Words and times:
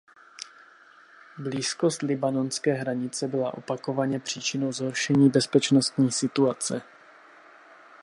Blízkost 1.37 2.01
libanonské 2.01 2.73
hranice 2.73 3.27
byla 3.27 3.53
opakovaně 3.53 4.19
příčinou 4.19 4.71
zhoršení 4.71 5.29
bezpečnostní 5.29 6.11
situace. 6.11 6.81